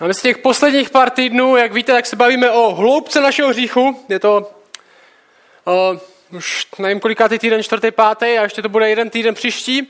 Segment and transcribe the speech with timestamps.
[0.00, 3.48] A my z těch posledních pár týdnů, jak víte, tak se bavíme o hloubce našeho
[3.48, 4.04] hříchu.
[4.08, 4.50] Je to
[5.64, 9.82] uh, už nevím kolikátý týden, čtvrtý, pátý a ještě to bude jeden týden příští.
[9.82, 9.86] Uh,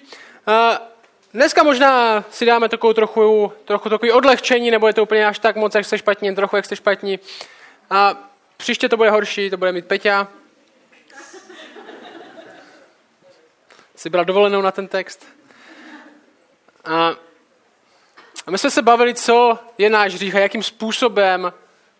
[1.32, 5.56] dneska možná si dáme takovou trochu, trochu takový odlehčení, nebo je to úplně až tak
[5.56, 7.18] moc, jak jste špatní, trochu jak jste špatní.
[7.90, 8.14] A
[8.56, 10.28] příště to bude horší, to bude mít Peťa.
[13.96, 15.26] Si byla dovolenou na ten text.
[16.84, 17.14] A
[18.46, 21.52] a my jsme se bavili, co je náš hřích a jakým způsobem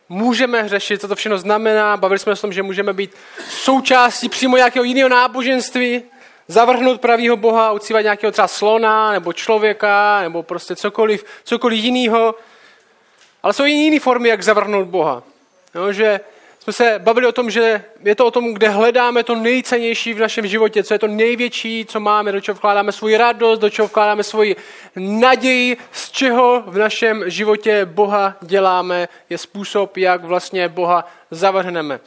[0.08, 1.96] můžeme hřešit, co to všechno znamená.
[1.96, 3.14] Bavili jsme se o tom, že můžeme být
[3.48, 6.02] součástí přímo nějakého jiného náboženství,
[6.48, 12.34] zavrhnout pravýho Boha, ucívat nějakého třeba slona, nebo člověka, nebo prostě cokoliv, cokoliv jiného.
[13.42, 15.22] Ale jsou i jiné formy, jak zavrhnout Boha.
[15.74, 16.20] No, že
[16.64, 20.18] jsme se bavili o tom, že je to o tom, kde hledáme to nejcennější v
[20.18, 23.88] našem životě, co je to největší, co máme, do čeho vkládáme svoji radost, do čeho
[23.88, 24.56] vkládáme svoji
[24.96, 32.00] naději, z čeho v našem životě Boha děláme, je způsob, jak vlastně Boha zavrhneme.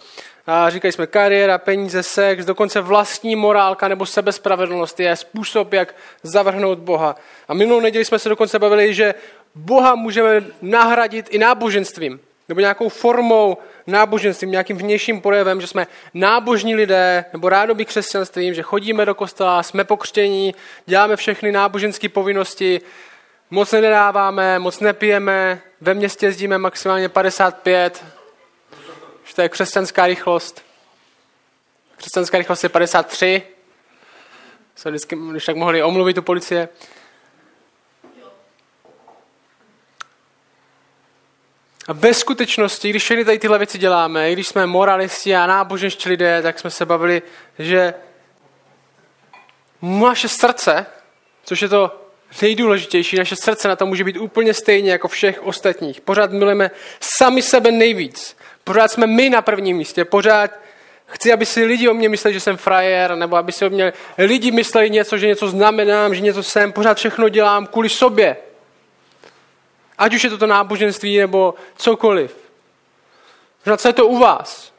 [0.48, 6.80] A říkali jsme kariéra, peníze, sex, dokonce vlastní morálka nebo sebespravedlnost je způsob, jak zavrhnout
[6.80, 7.16] Boha.
[7.48, 9.14] A minulou neděli jsme se dokonce bavili, že
[9.56, 16.76] Boha můžeme nahradit i náboženstvím nebo nějakou formou náboženstvím, nějakým vnějším projevem, že jsme nábožní
[16.76, 22.82] lidé, nebo rádoby křesťanstvím, že chodíme do kostela, jsme pokřtění, děláme všechny náboženské povinnosti,
[23.50, 28.06] moc nedáváme, moc nepijeme, ve městě jezdíme maximálně 55,
[29.26, 30.64] že to je křesťanská rychlost.
[31.98, 33.44] Křesťanská rychlost je 53,
[34.76, 36.70] se vždycky, když tak mohli omluvit tu policie.
[41.88, 46.10] A ve skutečnosti, když všechny tady tyhle věci děláme, i když jsme moralisti a náboženští
[46.10, 47.22] lidé, tak jsme se bavili,
[47.60, 47.94] že
[49.82, 50.86] naše srdce,
[51.44, 52.02] což je to
[52.42, 56.02] nejdůležitější, naše srdce na to může být úplně stejně jako všech ostatních.
[56.02, 58.38] Pořád milujeme sami sebe nejvíc.
[58.64, 60.06] Pořád jsme my na prvním místě.
[60.06, 60.52] Pořád
[61.06, 63.94] chci, aby si lidi o mě mysleli, že jsem frajer, nebo aby si o mě
[64.18, 66.72] lidi mysleli něco, že něco znamenám, že něco jsem.
[66.72, 68.38] Pořád všechno dělám kvůli sobě.
[69.98, 72.36] Ať už je to to náboženství nebo cokoliv.
[73.66, 74.74] Možná co je to u vás?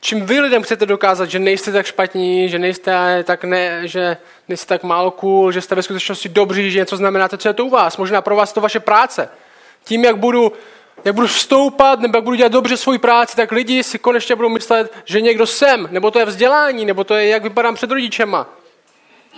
[0.00, 4.16] Čím vy lidem chcete dokázat, že nejste tak špatní, že nejste tak, ne, že
[4.48, 7.66] nejste tak málo cool, že jste ve skutečnosti dobří, že něco znamenáte, co je to
[7.66, 7.96] u vás?
[7.96, 9.28] Možná pro vás to vaše práce.
[9.84, 10.52] Tím, jak budu,
[11.04, 14.48] jak budu vstoupat, nebo jak budu dělat dobře svoji práci, tak lidi si konečně budou
[14.48, 18.46] myslet, že někdo jsem, nebo to je vzdělání, nebo to je, jak vypadám před rodičema.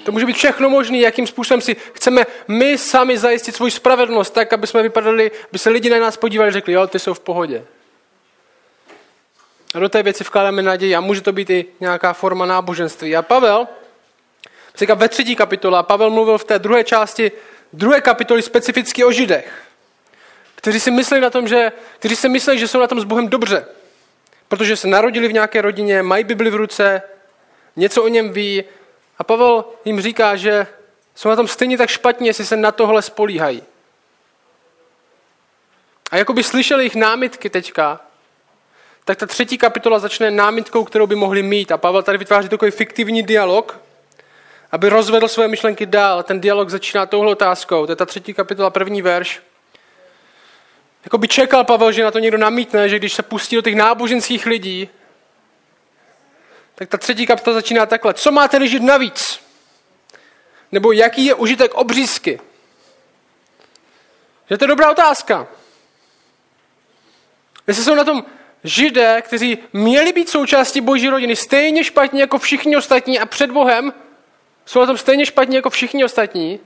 [0.02, 4.52] To může být všechno možné, jakým způsobem si chceme my sami zajistit svou spravedlnost, tak,
[4.52, 7.20] aby jsme vypadali, aby se lidi na nás podívali a řekli, jo, ty jsou v
[7.20, 7.64] pohodě.
[9.74, 13.16] A do té věci vkládáme naději a může to být i nějaká forma náboženství.
[13.16, 13.68] A Pavel,
[14.76, 17.32] říká ve třetí kapitole, a Pavel mluvil v té druhé části
[17.72, 19.62] druhé kapitoly specificky o Židech,
[20.54, 23.28] kteří si mysleli na tom, že, kteří si mysleli, že jsou na tom s Bohem
[23.28, 23.66] dobře,
[24.48, 27.02] protože se narodili v nějaké rodině, mají Bibli v ruce,
[27.76, 28.64] něco o něm ví
[29.18, 30.66] a Pavel jim říká, že
[31.14, 33.62] jsou na tom stejně tak špatně, jestli se na tohle spolíhají.
[36.10, 38.00] A jako by slyšeli jejich námitky teďka,
[39.04, 41.72] tak ta třetí kapitola začne námitkou, kterou by mohli mít.
[41.72, 43.80] A Pavel tady vytváří takový fiktivní dialog,
[44.72, 46.22] aby rozvedl své myšlenky dál.
[46.22, 47.86] Ten dialog začíná touhle otázkou.
[47.86, 49.42] To je ta třetí kapitola, první verš.
[51.04, 53.74] Jako by čekal Pavel, že na to někdo namítne, že když se pustí do těch
[53.74, 54.88] náboženských lidí,
[56.74, 58.14] tak ta třetí kapitola začíná takhle.
[58.14, 59.40] Co máte tedy žít navíc?
[60.72, 62.40] Nebo jaký je užitek obřízky?
[64.50, 65.46] Že to je dobrá otázka.
[67.66, 68.24] Jestli jsou na tom
[68.64, 73.92] židé, kteří měli být součástí boží rodiny, stejně špatně jako všichni ostatní a před Bohem,
[74.66, 76.60] jsou na tom stejně špatně jako všichni ostatní,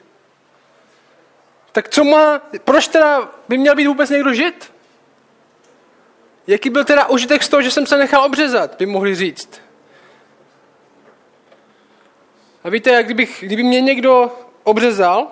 [1.72, 4.72] tak co má, proč teda by měl být vůbec někdo žít?
[6.46, 9.67] Jaký byl teda užitek z toho, že jsem se nechal obřezat, by mohli říct.
[12.64, 15.26] A víte, jak kdybych, kdyby mě někdo obřezal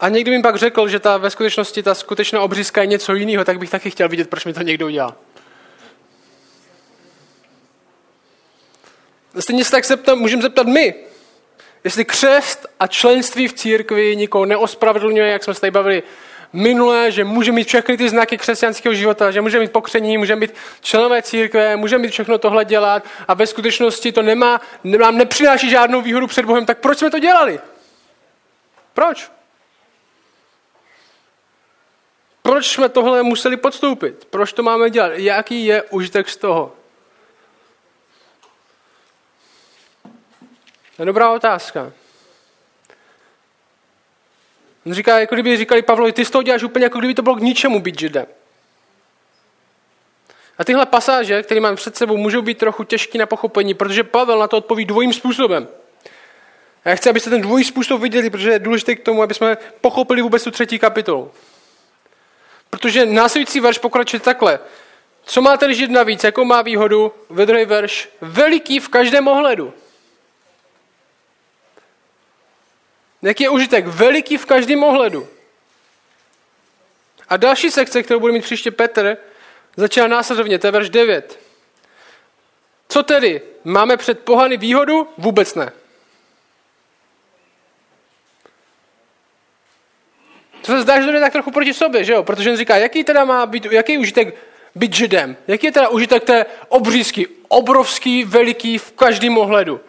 [0.00, 3.44] a někdo mi pak řekl, že ta ve skutečnosti ta skutečná obřízka je něco jiného,
[3.44, 5.14] tak bych taky chtěl vidět, proč mi to někdo udělal.
[9.40, 10.94] Stejně se tak můžeme zeptat my,
[11.84, 16.02] jestli křest a členství v církvi nikoho neospravedlňuje, jak jsme se tady bavili
[16.52, 20.54] minulé, že může mít všechny ty znaky křesťanského života, že může mít pokření, může mít
[20.80, 26.02] členové církve, může mít všechno tohle dělat a ve skutečnosti to nemá, nám nepřináší žádnou
[26.02, 27.60] výhodu před Bohem, tak proč jsme to dělali?
[28.94, 29.30] Proč?
[32.42, 34.24] Proč jsme tohle museli podstoupit?
[34.30, 35.12] Proč to máme dělat?
[35.14, 36.72] Jaký je užitek z toho?
[40.96, 41.92] To je dobrá otázka.
[44.88, 47.36] On říká, jako kdyby říkali Pavlovi, ty z toho děláš úplně, jako kdyby to bylo
[47.36, 48.26] k ničemu být židem.
[50.58, 54.38] A tyhle pasáže, které mám před sebou, můžou být trochu těžké na pochopení, protože Pavel
[54.38, 55.68] na to odpoví dvojím způsobem.
[56.84, 59.56] A já chci, abyste ten dvojí způsob viděli, protože je důležité k tomu, aby jsme
[59.80, 61.30] pochopili vůbec tu třetí kapitolu.
[62.70, 64.58] Protože následující verš pokračuje takhle.
[65.24, 66.24] Co má tedy žít navíc?
[66.24, 67.12] Jakou má výhodu?
[67.30, 68.08] Ve druhý verš.
[68.20, 69.74] Veliký v každém ohledu.
[73.22, 73.86] Jaký je užitek?
[73.86, 75.28] Veliký v každém ohledu.
[77.28, 79.16] A další sekce, kterou bude mít příště Petr,
[79.76, 81.40] začíná následovně, to je verš 9.
[82.88, 83.42] Co tedy?
[83.64, 85.08] Máme před pohany výhodu?
[85.18, 85.72] Vůbec ne.
[90.60, 92.22] To se zdá, že to je tak trochu proti sobě, že jo?
[92.22, 94.34] Protože on říká, jaký teda má být, jaký je užitek
[94.74, 95.36] být židem?
[95.46, 97.28] Jaký je teda užitek té obřízky?
[97.48, 99.80] Obrovský, veliký v každém ohledu.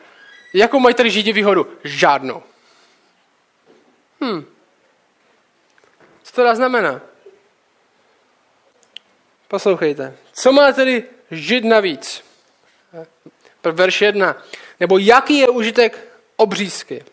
[0.54, 1.68] Jakou mají tady židi výhodu?
[1.84, 2.44] Žádnou.
[4.24, 4.46] Hm.
[6.24, 7.02] Co to znamená?
[9.48, 10.18] Poslouchejte.
[10.34, 12.24] Co má tedy žid navíc?
[13.64, 14.44] Verš jedna.
[14.80, 17.04] Nebo jaký je užitek obřízky?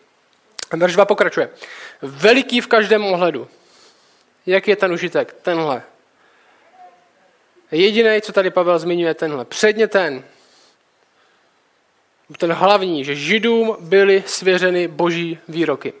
[0.73, 1.49] Verš 2 pokračuje.
[2.01, 3.47] Veliký v každém ohledu.
[4.45, 5.33] Jak je ten užitek?
[5.41, 5.83] Tenhle.
[7.71, 9.45] Jediný, co tady Pavel zmiňuje, tenhle.
[9.45, 10.23] Předně ten.
[12.37, 15.93] Ten hlavní, že židům byly svěřeny boží výroky.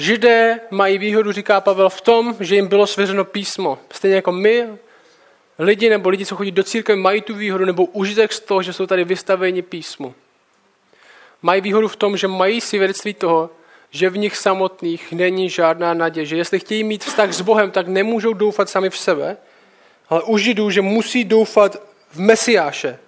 [0.00, 3.78] Židé mají výhodu, říká Pavel, v tom, že jim bylo svěřeno písmo.
[3.92, 4.68] Stejně jako my,
[5.58, 8.72] lidi nebo lidi, co chodí do církve, mají tu výhodu nebo užitek z toho, že
[8.72, 10.14] jsou tady vystaveni písmu.
[11.42, 13.50] Mají výhodu v tom, že mají svědectví toho,
[13.90, 16.26] že v nich samotných není žádná naděje.
[16.26, 19.36] Že jestli chtějí mít vztah s Bohem, tak nemůžou doufat sami v sebe,
[20.08, 21.76] ale u Židů, že musí doufat
[22.10, 22.98] v Mesiáše,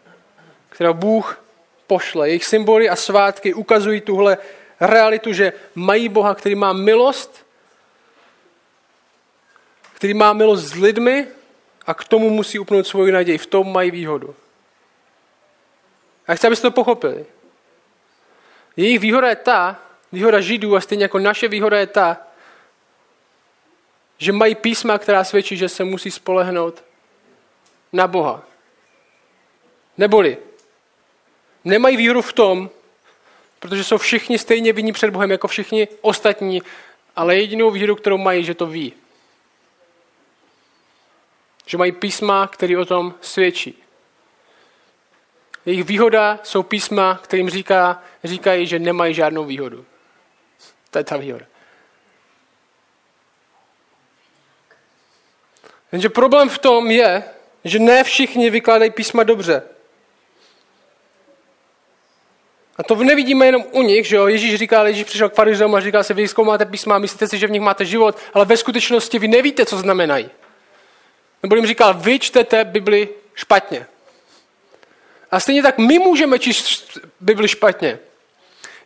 [0.69, 1.45] kterého Bůh
[1.87, 2.29] pošle.
[2.29, 4.39] Jejich symboly a svátky ukazují tuhle
[4.83, 7.47] realitu, že mají Boha, který má milost,
[9.95, 11.27] který má milost s lidmi
[11.87, 13.39] a k tomu musí upnout svoji naději.
[13.39, 14.35] V tom mají výhodu.
[16.27, 17.27] A chci, abyste to pochopili.
[18.77, 19.81] Jejich výhoda je ta,
[20.13, 22.21] výhoda Židů a stejně jako naše výhoda je ta,
[24.19, 26.85] že mají písma, která svědčí, že se musí spolehnout
[27.93, 28.43] na Boha.
[29.99, 30.39] Neboli
[31.65, 32.71] nemají výhodu v tom,
[33.63, 36.63] protože jsou všichni stejně vinní před Bohem jako všichni ostatní,
[37.17, 38.93] ale jedinou výhodu, kterou mají, že to ví.
[41.67, 43.83] Že mají písma, které o tom svědčí.
[45.67, 49.85] Jejich výhoda jsou písma, kterým říká, říkají, že nemají žádnou výhodu.
[50.91, 51.47] To je ta výhoda.
[55.93, 57.25] Jenže problém v tom je,
[57.65, 59.72] že ne všichni vykládají písma dobře.
[62.83, 64.27] A to nevidíme jenom u nich, že jo?
[64.27, 67.47] Ježíš říká, Ježíš přišel k farizeům a říká se, vy zkoumáte písma, myslíte si, že
[67.47, 70.31] v nich máte život, ale ve skutečnosti vy nevíte, co znamenají.
[71.43, 73.87] Nebo jim říkal, vy čtete Bibli špatně.
[75.31, 77.99] A stejně tak my můžeme číst Bibli špatně.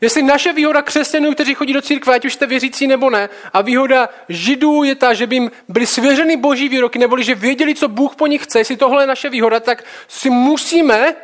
[0.01, 3.63] Jestli naše výhoda křesťanů, kteří chodí do církve, ať už jste věřící nebo ne, a
[3.63, 7.89] výhoda židů je ta, že by jim byly svěřeny boží výroky, neboli že věděli, co
[7.89, 11.17] Bůh po nich chce, jestli tohle je naše výhoda, tak si musíme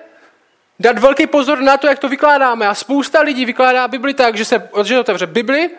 [0.82, 2.66] dát velký pozor na to, jak to vykládáme.
[2.66, 5.70] A spousta lidí vykládá Bibli tak, že se že otevře Bibli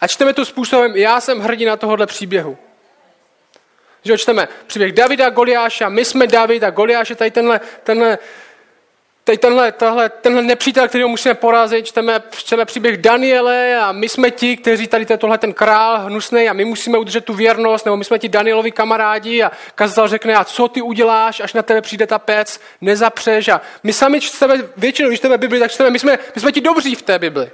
[0.00, 2.58] a čteme to způsobem, já jsem hrdina tohohle příběhu.
[4.04, 8.18] Že čteme příběh Davida Goliáša, my jsme David a Goliáš je tady tenhle, tenhle
[9.24, 14.30] Teď tenhle, tenhle, tenhle nepřítel, který musíme porazit, čteme, čteme příběh Daniele a my jsme
[14.30, 18.04] ti, kteří tady tohle ten král hnusný a my musíme udržet tu věrnost, nebo my
[18.04, 22.06] jsme ti Danielovi kamarádi a kazatel řekne, a co ty uděláš, až na tebe přijde
[22.06, 26.18] ta pec, nezapřeš a my sami čteme, většinou, když čteme Bibli, tak čteme, my jsme,
[26.34, 27.50] my jsme ti dobří v té Bibli.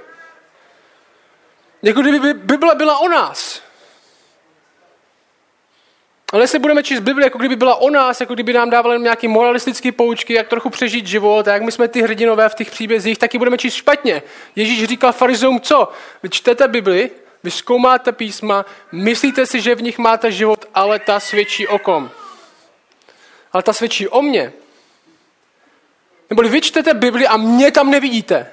[1.83, 3.66] Jako kdyby Bible byla o nás.
[6.37, 9.27] Ale jestli budeme číst Bibli, jako kdyby byla o nás, jako kdyby nám dávala nějaké
[9.27, 13.17] moralistické poučky, jak trochu přežít život, a jak my jsme ty hrdinové v těch příbězích,
[13.17, 14.21] taky budeme číst špatně.
[14.55, 15.91] Ježíš říkal farizům co?
[16.23, 17.11] Vy čtete Bibli,
[17.43, 22.11] vy zkoumáte písma, myslíte si, že v nich máte život, ale ta svědčí o kom?
[23.53, 24.53] Ale ta svědčí o mně.
[26.29, 28.51] Nebo vy čtete Bibli a mě tam nevidíte.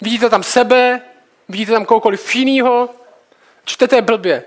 [0.00, 1.00] Vidíte tam sebe,
[1.48, 2.90] vidíte tam kohokoliv jiného,
[3.64, 4.44] čtete blbě.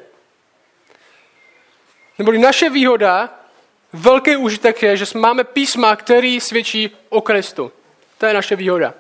[2.18, 3.40] Neboli naše výhoda,
[3.94, 7.72] velký užitek je, že máme písma, který svědčí o Kristu.
[8.18, 8.94] To je naše výhoda.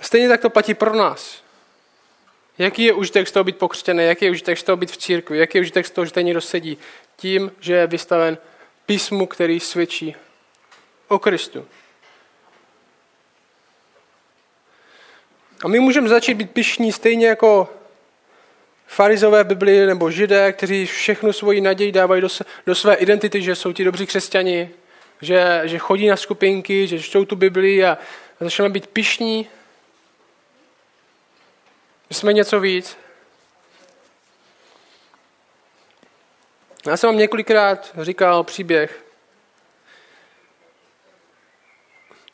[0.00, 1.42] Stejně tak to platí pro nás.
[2.58, 4.04] Jaký je užitek z toho být pokřtěný?
[4.04, 5.38] Jaký je užitek z toho být v církvi?
[5.38, 6.78] Jaký je užitek z toho, že tady někdo sedí?
[7.16, 8.38] Tím, že je vystaven
[8.86, 10.16] písmu, který svědčí
[11.08, 11.66] o Kristu.
[15.64, 17.68] A my můžeme začít být pišní stejně jako
[18.86, 22.28] farizové v Biblii nebo židé, kteří všechnu svoji naději dávají do,
[22.66, 24.70] do své identity, že jsou ti dobří křesťani,
[25.20, 27.98] že, že chodí na skupinky, že čtou tu Biblii a,
[28.40, 29.48] a začneme být pišní.
[32.10, 32.96] Že jsme něco víc.
[36.86, 39.04] Já jsem vám několikrát říkal příběh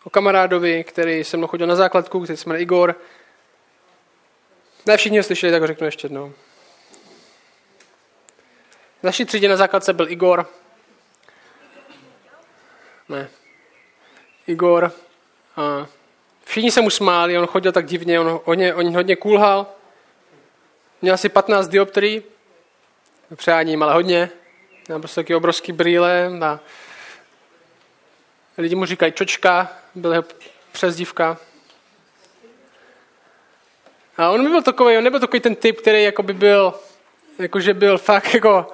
[0.05, 2.97] o kamarádovi, který se mnou chodil na základku, který se jmenuje Igor.
[4.87, 6.33] Ne všichni ho slyšeli, tak ho řeknu ještě jednou.
[9.01, 10.47] V naší třídě na základce byl Igor.
[13.09, 13.29] Ne.
[14.47, 14.93] Igor.
[15.57, 15.87] A
[16.45, 19.67] všichni se mu smáli, on chodil tak divně, on hodně, on hodně kulhal.
[21.03, 22.23] Měl asi 15 dioptrií,
[23.37, 24.31] přáním, ale hodně.
[24.89, 26.61] Měl prostě taky obrovský brýle a
[28.59, 30.25] lidi mu říkají čočka, byl jeho
[30.73, 31.39] přezdívka.
[34.19, 36.75] A on byl takový, on nebyl takový ten typ, který jako by byl,
[37.39, 38.67] jakože byl fakt jako,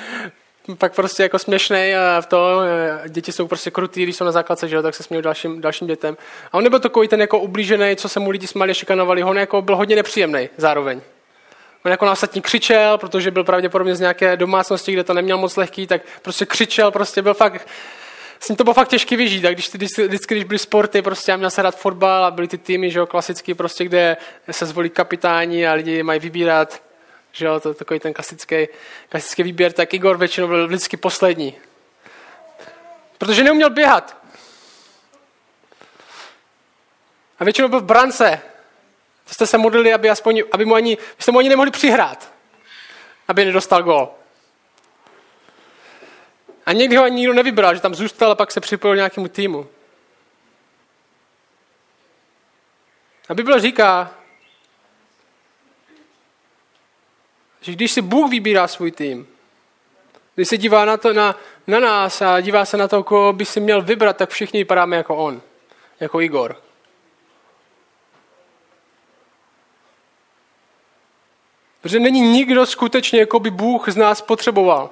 [0.78, 2.60] pak prostě jako směšný a v to,
[3.08, 5.86] děti jsou prostě krutý, když jsou na základce, že jo, tak se smějí dalším, dalším
[5.86, 6.16] dětem.
[6.52, 9.62] A on nebyl takový ten jako ublížený, co se mu lidi smáli, šikanovali, on jako
[9.62, 11.00] byl hodně nepříjemný zároveň.
[11.84, 15.56] On jako na ostatní křičel, protože byl pravděpodobně z nějaké domácnosti, kde to neměl moc
[15.56, 17.68] lehký, tak prostě křičel, prostě byl fakt,
[18.42, 19.44] s ním to bylo fakt těžké vyžít.
[19.44, 22.48] A když, když, vždycky, když byly sporty, prostě já měl se rád fotbal a byly
[22.48, 24.16] ty týmy, že jo, klasický, prostě, kde
[24.50, 26.82] se zvolí kapitáni a lidi mají vybírat,
[27.32, 28.68] že jo, to takový ten klasický,
[29.08, 31.54] klasický výběr, tak Igor většinou byl vždycky poslední.
[33.18, 34.16] Protože neuměl běhat.
[37.38, 38.40] A většinou byl v brance.
[39.26, 42.32] Jste se modlili, aby, aspoň, aby mu ani, jste mu ani nemohli přihrát,
[43.28, 44.21] aby nedostal gol.
[46.66, 49.66] A někdy ho ani nikdo nevybral, že tam zůstal a pak se připojil nějakému týmu.
[53.28, 54.14] A Bible říká,
[57.60, 59.28] že když si Bůh vybírá svůj tým,
[60.34, 63.44] když se dívá na, to, na, na nás a dívá se na to, koho by
[63.44, 65.42] si měl vybrat, tak všichni vypadáme jako on,
[66.00, 66.62] jako Igor.
[71.80, 74.90] Protože není nikdo skutečně, jako by Bůh z nás potřeboval.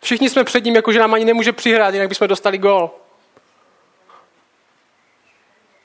[0.00, 2.90] Všichni jsme před ním, jako že nám ani nemůže přihrát, jinak bychom dostali gol.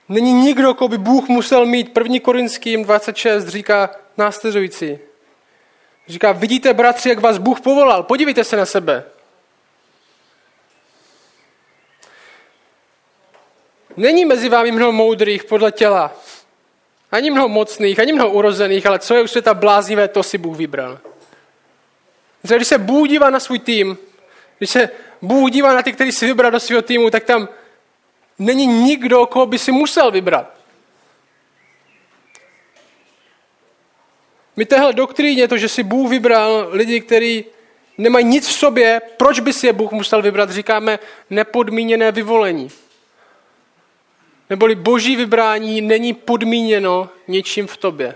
[0.10, 1.94] Není nikdo, koho by Bůh musel mít.
[1.94, 5.00] První Korinským 26 říká následující.
[6.08, 8.04] Říká, vidíte, bratři, jak vás Bůh povolal.
[8.04, 9.04] Podívejte se na sebe.
[13.98, 16.12] Není mezi vámi mnoho moudrých podle těla.
[17.12, 20.58] Ani mnoho mocných, ani mnoho urozených, ale co je u světa bláznivé, to si Bůh
[20.58, 21.00] vybral.
[22.44, 23.98] Když se Bůh dívá na svůj tým,
[24.58, 24.90] když se
[25.22, 27.50] Bůh dívá na ty, který si vybral do svého týmu, tak tam
[28.40, 30.54] není nikdo, koho by si musel vybrat.
[34.56, 37.46] My téhle doktríně, to, že si Bůh vybral lidi, kteří
[37.98, 42.70] nemají nic v sobě, proč by si je Bůh musel vybrat, říkáme nepodmíněné vyvolení.
[44.50, 48.16] Neboli boží vybrání není podmíněno ničím v tobě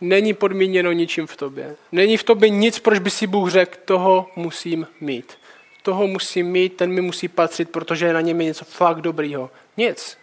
[0.00, 1.76] není podmíněno ničím v tobě.
[1.92, 5.38] Není v tobě nic, proč by si Bůh řekl, toho musím mít.
[5.82, 9.50] Toho musím mít, ten mi musí patřit, protože na něm je něco fakt dobrýho.
[9.76, 10.18] Nic.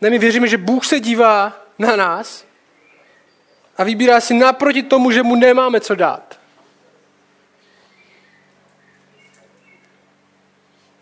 [0.00, 2.46] Ne, my věříme, že Bůh se dívá na nás
[3.76, 6.40] a vybírá si naproti tomu, že mu nemáme co dát.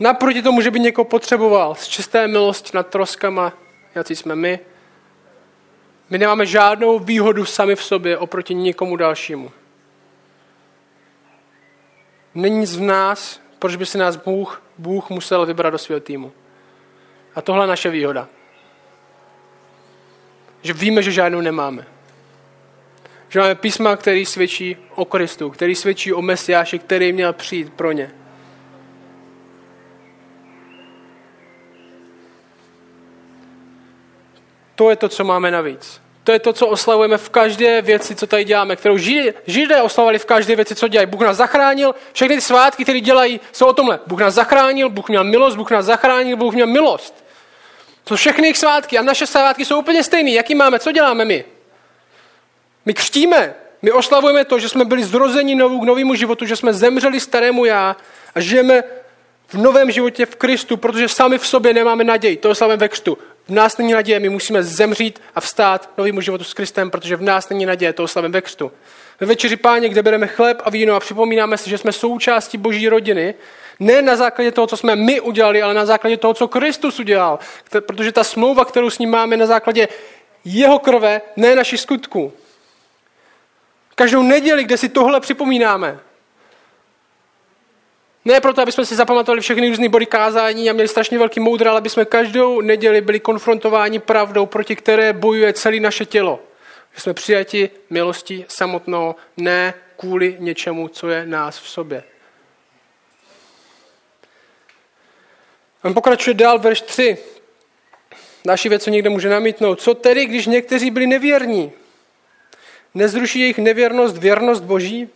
[0.00, 3.52] Naproti tomu, že by někoho potřeboval z čisté milosti nad troskama,
[3.94, 4.60] jaký jsme my,
[6.12, 9.50] my nemáme žádnou výhodu sami v sobě oproti někomu dalšímu.
[12.34, 16.32] Není nic v nás, proč by si nás Bůh, Bůh musel vybrat do svého týmu.
[17.34, 18.28] A tohle je naše výhoda.
[20.62, 21.86] Že víme, že žádnou nemáme.
[23.28, 27.92] Že máme písma, který svědčí o Kristu, který svědčí o Mesiáši, který měl přijít pro
[27.92, 28.10] ně.
[34.74, 36.01] To je to, co máme navíc.
[36.24, 40.18] To je to, co oslavujeme v každé věci, co tady děláme, kterou židé, židé oslavovali
[40.18, 41.06] v každé věci, co dělají.
[41.06, 44.00] Bůh nás zachránil, všechny ty svátky, které dělají, jsou o tomhle.
[44.06, 47.24] Bůh nás zachránil, Bůh měl milost, Bůh nás zachránil, Bůh měl milost.
[48.04, 50.30] To všechny jejich svátky a naše svátky jsou úplně stejné.
[50.30, 50.78] Jaký máme?
[50.78, 51.44] Co děláme my?
[52.84, 56.74] My křtíme, my oslavujeme to, že jsme byli zrozeni novou k novému životu, že jsme
[56.74, 57.96] zemřeli starému já
[58.34, 58.84] a žijeme
[59.48, 62.36] v novém životě v Kristu, protože sami v sobě nemáme naději.
[62.36, 63.18] To oslavujeme ve křtu.
[63.48, 67.22] V nás není naděje, my musíme zemřít a vstát novému životu s Kristem, protože v
[67.22, 68.72] nás není naděje, to oslavím ve křtu.
[69.20, 72.88] Ve večeři páně, kde bereme chléb a víno a připomínáme si, že jsme součástí boží
[72.88, 73.34] rodiny,
[73.80, 77.38] Ne na základě toho, co jsme my udělali, ale na základě toho, co Kristus udělal.
[77.80, 79.88] Protože ta smlouva, kterou s ním máme, na základě
[80.44, 82.32] jeho krve, ne našich skutků.
[83.94, 85.98] Každou neděli, kde si tohle připomínáme.
[88.24, 91.68] Ne proto, aby jsme si zapamatovali všechny různé body kázání a měli strašně velký moudr,
[91.68, 96.40] ale aby jsme každou neděli byli konfrontováni pravdou, proti které bojuje celé naše tělo.
[96.94, 102.04] Že jsme přijati milostí samotnou, ne kvůli něčemu, co je nás v sobě.
[105.84, 107.18] On pokračuje dál, verš 3.
[108.44, 109.80] Další věc, co někde může namítnout.
[109.80, 111.72] Co tedy, když někteří byli nevěrní?
[112.94, 115.08] Nezruší jejich nevěrnost věrnost Boží?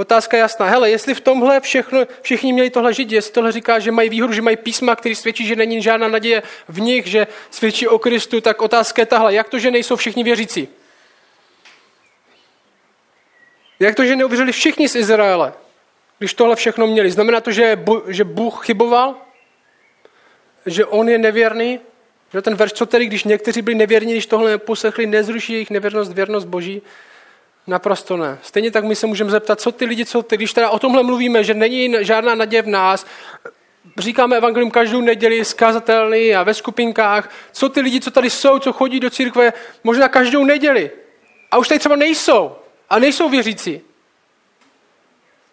[0.00, 0.66] Otázka je jasná.
[0.66, 4.32] Hele, jestli v tomhle všechno, všichni měli tohle žít, jestli tohle říká, že mají výhodu,
[4.32, 8.40] že mají písma, který svědčí, že není žádná naděje v nich, že svědčí o Kristu,
[8.40, 9.34] tak otázka je tahle.
[9.34, 10.68] Jak to, že nejsou všichni věřící?
[13.80, 15.52] Jak to, že neuvěřili všichni z Izraele,
[16.18, 17.10] když tohle všechno měli?
[17.10, 19.14] Znamená to, že, že Bůh chyboval?
[20.66, 21.80] Že on je nevěrný?
[22.32, 26.12] Že ten verš, co tedy, když někteří byli nevěrní, když tohle neposlechli, nezruší jejich nevěrnost,
[26.12, 26.82] věrnost Boží?
[27.66, 28.38] Naprosto ne.
[28.42, 31.02] Stejně tak my se můžeme zeptat, co ty lidi, co ty, když teda o tomhle
[31.02, 33.06] mluvíme, že není žádná naděje v nás,
[33.98, 38.72] říkáme evangelium každou neděli, zkazatelný a ve skupinkách, co ty lidi, co tady jsou, co
[38.72, 39.52] chodí do církve,
[39.84, 40.90] možná každou neděli.
[41.50, 42.56] A už tady třeba nejsou.
[42.90, 43.80] A nejsou věřící.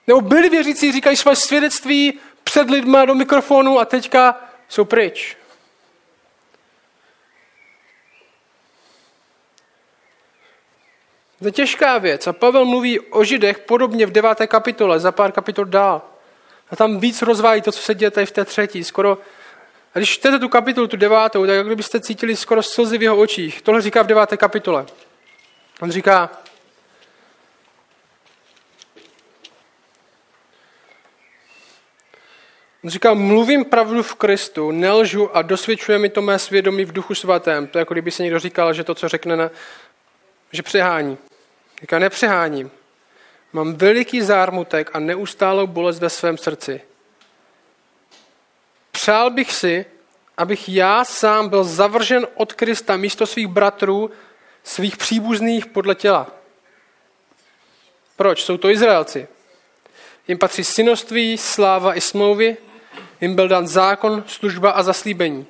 [0.08, 5.37] Nebo byli věřící, říkají své svědectví před lidma do mikrofonu a teďka jsou pryč.
[11.40, 12.28] To je těžká věc.
[12.28, 16.02] A Pavel mluví o Židech podobně v deváté kapitole, za pár kapitol dál.
[16.70, 18.84] A tam víc rozvájí to, co se děje tady v té třetí.
[18.84, 19.18] Skoro,
[19.96, 23.18] a když čtete tu kapitolu, tu devátou, tak jak kdybyste cítili skoro slzy v jeho
[23.18, 23.62] očích.
[23.62, 24.86] Tohle říká v deváté kapitole.
[25.82, 26.30] On říká,
[32.84, 37.16] On říká, mluvím pravdu v Kristu, nelžu a dosvědčuje mi to mé svědomí v duchu
[37.16, 37.68] svatém.
[37.68, 39.50] To je jako kdyby se někdo říkal, že to, co řekne, na,
[40.52, 41.18] že přehání.
[41.82, 42.72] Říká, nepřeháním.
[43.54, 46.82] Mám veliký zármutek a neustálou bolest ve svém srdci.
[48.92, 49.86] Přál bych si,
[50.38, 54.12] abych já sám byl zavržen od Krista místo svých bratrů,
[54.64, 56.28] svých příbuzných podle těla.
[58.16, 58.44] Proč?
[58.44, 59.28] Jsou to Izraelci.
[60.28, 62.58] Jim patří synoství, sláva i smlouvy,
[63.22, 65.48] jim byl dan zákon, služba a zaslíbení.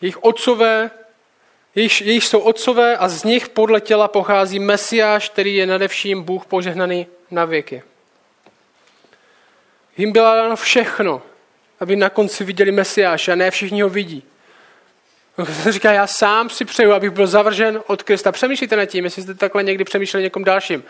[0.00, 0.90] Jejich otcové,
[1.74, 6.46] jejich, jejich jsou otcové a z nich podle těla pochází Mesiáš, který je nadevším Bůh
[6.46, 7.82] požehnaný na věky.
[9.96, 11.22] Jim bylo dáno všechno,
[11.80, 14.24] aby na konci viděli Mesiáše a ne všichni ho vidí.
[15.36, 18.32] On říká, já sám si přeju, abych byl zavržen od Krista.
[18.32, 20.84] Přemýšlíte nad tím, jestli jste takhle někdy přemýšleli někom dalším.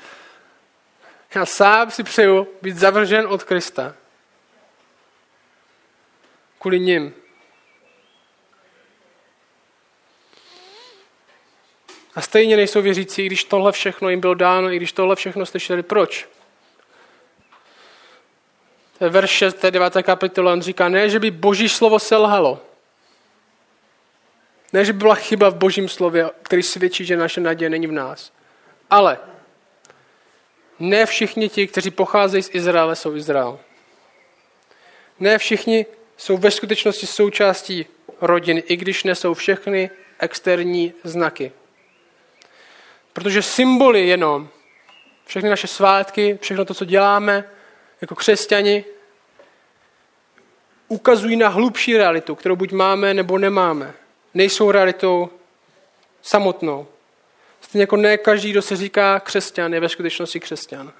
[1.35, 3.95] Já sám si přeju být zavržen od Krista
[6.61, 7.14] kvůli nim.
[12.14, 15.46] A stejně nejsou věřící, i když tohle všechno jim bylo dáno, i když tohle všechno
[15.46, 15.83] slyšeli.
[15.83, 16.29] Proč?
[18.99, 19.94] To je verš 6, 9.
[20.03, 22.62] kapitola, on říká, ne, že by boží slovo selhalo.
[24.73, 27.92] Ne, že by byla chyba v božím slově, který svědčí, že naše naděje není v
[27.92, 28.33] nás.
[28.90, 29.18] Ale
[30.79, 33.59] ne všichni ti, kteří pocházejí z Izraele, jsou Izrael.
[35.20, 37.87] Ne všichni jsou ve skutečnosti součástí
[38.20, 41.53] rodiny, i když nesou všechny externí znaky.
[43.12, 44.49] Protože symboly jenom,
[45.27, 47.44] všechny naše svátky, všechno to, co děláme
[48.01, 48.85] jako křesťani,
[50.88, 53.94] ukazují na hlubší realitu, kterou buď máme nebo nemáme.
[54.35, 55.31] Nejsou realitou
[56.23, 56.87] samotnou.
[57.61, 60.92] Stejně jako ne každý, kdo se říká křesťan, je ve skutečnosti křesťan.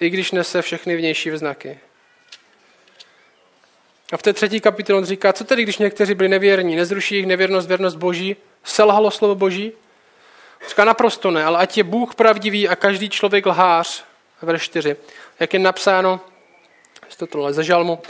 [0.00, 1.78] I když nese všechny vnější znaky.
[4.12, 7.26] A v té třetí kapitole on říká, co tedy, když někteří byli nevěrní, nezruší jejich
[7.26, 9.72] nevěrnost, věrnost Boží, selhalo slovo Boží?
[10.68, 14.04] Říká naprosto ne, ale ať je Bůh pravdivý a každý člověk lhář,
[14.42, 14.96] verš 4,
[15.40, 16.20] jak je napsáno,
[17.16, 18.02] to tohle ze žalmu,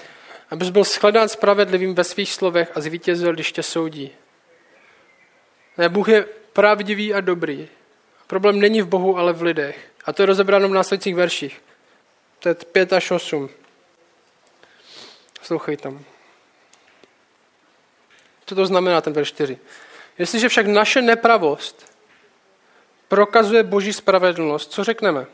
[0.50, 4.12] abys byl shledán spravedlivým ve svých slovech a zvítězil, když tě soudí.
[5.78, 7.68] Ne, Bůh je pravdivý a dobrý.
[8.26, 9.90] Problém není v Bohu, ale v lidech.
[10.04, 11.62] A to je rozebráno v následujících verších.
[12.38, 13.50] To je 5 až 8.
[15.38, 16.04] Poslouchej tam.
[18.46, 19.58] Co to znamená ten verš 4?
[20.18, 21.93] Jestliže však naše nepravost
[23.14, 25.26] prokazuje boží spravedlnost, co řekneme?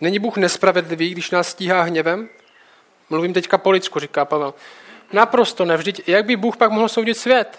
[0.00, 2.28] Není Bůh nespravedlivý, když nás stíhá hněvem?
[3.10, 4.54] Mluvím teďka po lidsku, říká Pavel.
[5.12, 5.76] Naprosto ne.
[5.76, 7.58] Vždyť jak by Bůh pak mohl soudit svět?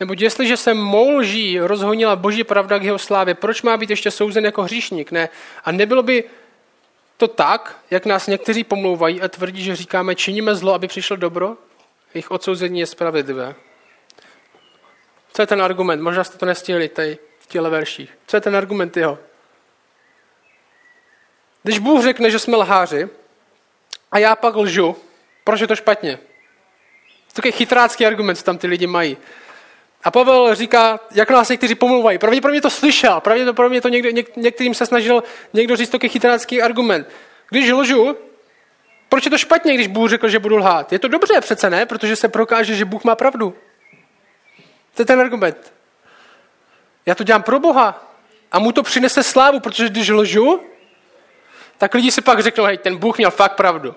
[0.00, 4.10] Nebo jestliže se mou lží rozhonila boží pravda k jeho slávě, proč má být ještě
[4.10, 5.10] souzen jako hříšník?
[5.10, 5.28] Ne.
[5.64, 6.24] A nebylo by
[7.16, 11.56] to tak, jak nás někteří pomlouvají a tvrdí, že říkáme, činíme zlo, aby přišlo dobro?
[12.14, 13.54] Jejich odsouzení je spravedlivé.
[15.32, 16.02] Co je ten argument?
[16.02, 18.18] Možná jste to nestihli tady těle verších.
[18.26, 19.18] Co je ten argument jeho?
[21.62, 23.08] Když Bůh řekne, že jsme lháři
[24.12, 24.96] a já pak lžu,
[25.44, 26.18] proč je to špatně?
[27.34, 29.16] To je chytrácký argument, co tam ty lidi mají.
[30.04, 32.18] A Pavel říká, jak nás někteří pomluvají.
[32.18, 37.08] Pravděpodobně to slyšel, pravděpodobně to někde, něk, některým se snažil někdo říct to chytrácký argument.
[37.50, 38.16] Když lžu,
[39.08, 40.92] proč je to špatně, když Bůh řekl, že budu lhát?
[40.92, 41.86] Je to dobře přece, ne?
[41.86, 43.56] Protože se prokáže, že Bůh má pravdu.
[44.94, 45.72] To je ten argument.
[47.08, 48.12] Já to dělám pro Boha.
[48.52, 50.60] A mu to přinese slávu, protože když lžu,
[51.78, 53.94] tak lidi si pak řeknou, hej, ten Bůh měl fakt pravdu.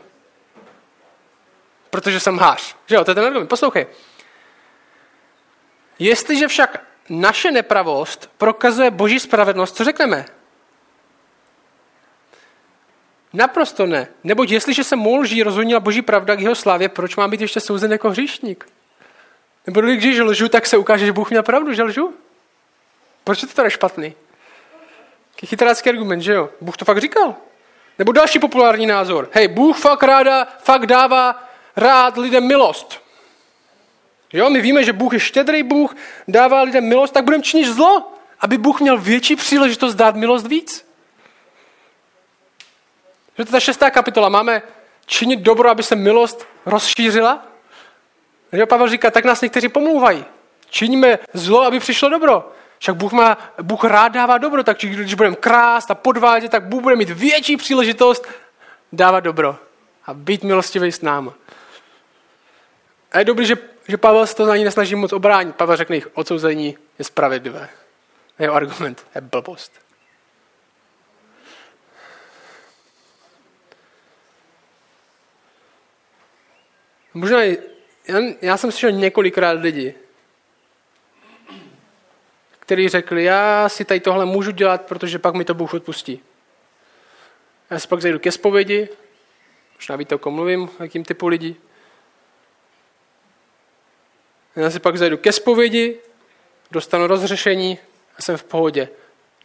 [1.89, 2.75] Protože jsem hář.
[2.85, 3.47] Že jo, to je ten argument.
[3.47, 3.87] Poslouchej.
[5.99, 10.25] Jestliže však naše nepravost prokazuje boží spravedlnost, co řekneme?
[13.33, 14.07] Naprosto ne.
[14.23, 17.59] Neboť jestliže se mou lží rozhodnila boží pravda k jeho slávě, proč mám být ještě
[17.59, 18.69] souzen jako hříšník?
[19.67, 22.20] Nebo když lžu, tak se ukáže, že Bůh měl pravdu, že lžu?
[23.23, 24.15] Proč je to teda špatný?
[25.35, 26.49] Jaký chytrácký argument, že jo?
[26.61, 27.35] Bůh to fakt říkal.
[27.99, 29.29] Nebo další populární názor.
[29.31, 33.01] Hej, Bůh fakt ráda, fakt dává rád lidem milost.
[34.33, 35.95] Jo, my víme, že Bůh je štědrý Bůh,
[36.27, 40.85] dává lidem milost, tak budeme činit zlo, aby Bůh měl větší příležitost dát milost víc.
[43.37, 44.29] Že to je ta šestá kapitola.
[44.29, 44.61] Máme
[45.05, 47.45] činit dobro, aby se milost rozšířila.
[48.51, 50.25] Jo, Pavel říká, tak nás někteří pomlouvají.
[50.69, 52.51] Činíme zlo, aby přišlo dobro.
[52.81, 56.81] Však Bůh, má, Bůh rád dává dobro, tak když budeme krást a podvádět, tak Bůh
[56.81, 58.27] bude mít větší příležitost
[58.93, 59.57] dávat dobro
[60.05, 61.29] a být milostivý s námi.
[63.11, 65.55] A je dobrý, že, že Pavel se to ani nesnaží moc obránit.
[65.55, 67.69] Pavel řekne, jich odsouzení je spravedlivé.
[68.39, 69.71] Jeho argument je blbost.
[77.13, 77.57] Možná, já,
[78.41, 79.95] já jsem slyšel několikrát lidi,
[82.71, 86.23] kteří řekli, já si tady tohle můžu dělat, protože pak mi to Bůh odpustí.
[87.69, 88.89] Já si pak zajdu ke zpovědi,
[89.75, 91.55] možná víte, o kom mluvím, jakým typu lidí.
[94.55, 95.99] Já si pak zajdu ke zpovědi,
[96.71, 97.79] dostanu rozřešení
[98.17, 98.89] a jsem v pohodě.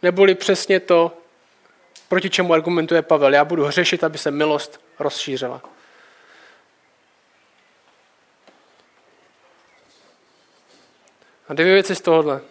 [0.01, 1.17] Neboli přesně to,
[2.09, 3.33] proti čemu argumentuje Pavel.
[3.33, 5.61] Já budu hřešit, aby se milost rozšířila.
[11.47, 12.41] A dvě věci z tohohle.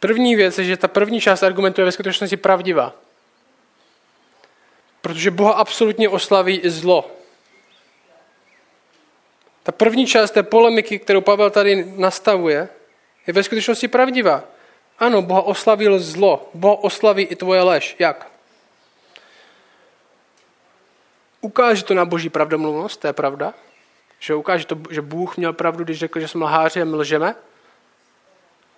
[0.00, 2.94] První věc je, že ta první část argumentu je ve skutečnosti pravdivá.
[5.00, 7.10] Protože Boha absolutně oslaví i zlo.
[9.62, 12.68] Ta první část té polemiky, kterou Pavel tady nastavuje,
[13.26, 14.44] je ve skutečnosti pravdivá.
[14.98, 16.50] Ano, Boha oslavil zlo.
[16.54, 17.96] Boha oslaví i tvoje lež.
[17.98, 18.30] Jak?
[21.40, 23.54] Ukáže to na boží pravdomluvnost, to je pravda.
[24.18, 27.34] Že ukáže to, že Bůh měl pravdu, když řekl, že jsme lháři a my lžeme.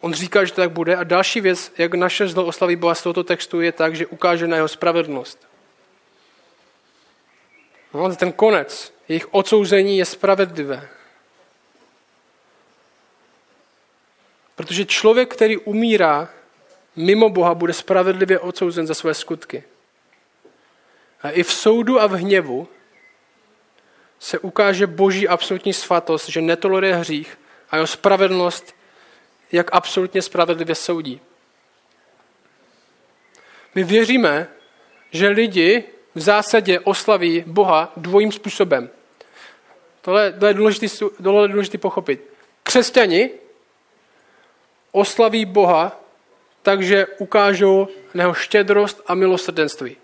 [0.00, 0.96] On říká, že to tak bude.
[0.96, 4.46] A další věc, jak naše zlo oslaví Boha z tohoto textu, je tak, že ukáže
[4.46, 5.48] na jeho spravedlnost.
[7.94, 10.88] No, ten konec, jejich odsouzení je spravedlivé.
[14.54, 16.28] Protože člověk, který umírá
[16.96, 19.64] mimo Boha, bude spravedlivě odsouzen za své skutky.
[21.22, 22.68] A i v soudu a v hněvu
[24.18, 27.38] se ukáže boží absolutní svatost, že netoleruje hřích
[27.70, 28.74] a jeho spravedlnost
[29.52, 31.20] jak absolutně spravedlivě soudí.
[33.74, 34.48] My věříme,
[35.10, 35.84] že lidi
[36.14, 38.90] v zásadě oslaví Boha dvojím způsobem.
[40.00, 40.86] Tohle, tohle je důležité,
[41.22, 42.20] tohle je důležité pochopit.
[42.62, 43.30] Křesťani
[44.92, 46.00] oslaví Boha,
[46.62, 49.96] takže ukážou na jeho štědrost a milosrdenství.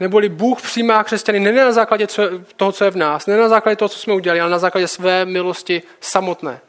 [0.00, 2.06] Neboli Bůh přijímá křesťany ne na základě
[2.56, 4.88] toho, co je v nás, ne na základě toho, co jsme udělali, ale na základě
[4.88, 6.60] své milosti samotné.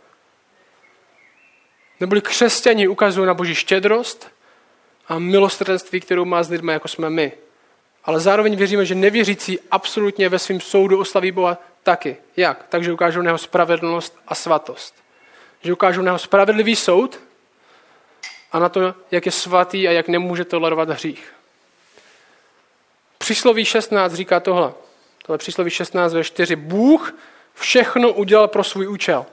[2.04, 4.32] Neboli křesťani ukazují na boží štědrost
[5.08, 7.32] a milosrdenství, kterou má s lidmi, jako jsme my.
[8.04, 12.18] Ale zároveň věříme, že nevěřící absolutně ve svém soudu oslaví Boha taky.
[12.38, 12.66] Jak?
[12.70, 14.96] Takže ukážou na jeho spravedlnost a svatost.
[15.62, 17.20] Že ukážou na jeho spravedlivý soud
[18.52, 21.34] a na to, jak je svatý a jak nemůže tolerovat hřích.
[23.18, 24.74] Přísloví 16 říká tohle.
[25.26, 26.56] Tohle přísloví 16 ve 4.
[26.56, 27.16] Bůh
[27.54, 29.26] všechno udělal pro svůj účel.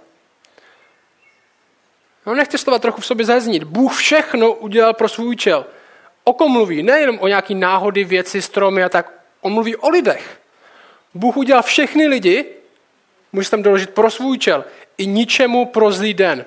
[2.31, 3.65] No nechci slova trochu v sobě zaznít.
[3.65, 5.67] Bůh všechno udělal pro svůj účel.
[6.25, 6.83] O kom mluví?
[6.83, 9.13] Nejenom o nějaký náhody, věci, stromy a tak.
[9.41, 10.41] On mluví o lidech.
[11.15, 12.45] Bůh udělal všechny lidi,
[13.33, 14.65] může tam doložit pro svůj účel,
[14.99, 16.45] i ničemu pro zlý den.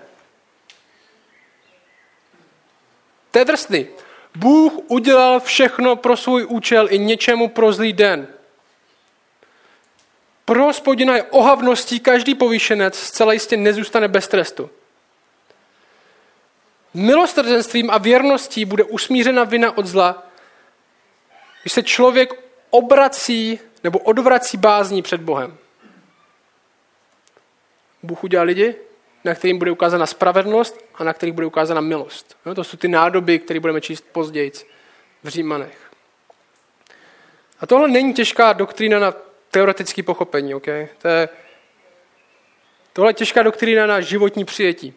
[3.31, 3.87] To je drsný.
[4.35, 8.27] Bůh udělal všechno pro svůj účel i něčemu pro zlý den.
[10.45, 14.69] Pro hospodina je ohavností každý povýšenec zcela jistě nezůstane bez trestu.
[16.93, 20.27] Milostrdenstvím a věrností bude usmířena vina od zla,
[21.61, 22.33] když se člověk
[22.69, 25.57] obrací nebo odvrací bázní před Bohem.
[28.03, 28.75] Bůh udělal lidi,
[29.23, 32.37] na kterým bude ukázána spravedlnost a na kterých bude ukázána milost.
[32.45, 34.51] No, to jsou ty nádoby, které budeme číst později
[35.23, 35.77] v Římanech.
[37.59, 39.13] A tohle není těžká doktrína na
[39.51, 40.55] teoretické pochopení.
[40.55, 40.87] Okay?
[41.01, 41.29] To je,
[42.93, 44.93] tohle je těžká doktrína na životní přijetí.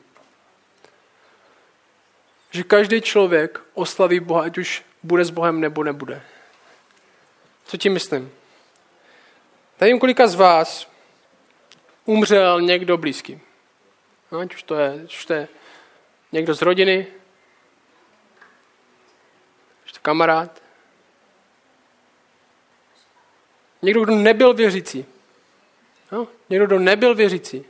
[2.50, 6.22] Že každý člověk oslaví Boha, ať už bude s Bohem nebo nebude.
[7.64, 8.32] Co tím myslím?
[9.80, 10.90] Nevím, kolika z vás
[12.04, 13.40] umřel někdo blízký.
[14.32, 15.48] No, ať už to je, už to je
[16.32, 17.06] někdo z rodiny,
[19.86, 20.62] ať to kamarád,
[23.82, 25.06] někdo, kdo nebyl věřící.
[26.12, 27.64] No, někdo, kdo nebyl věřící.